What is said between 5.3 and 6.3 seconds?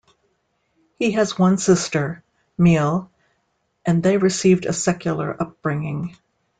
upbringing.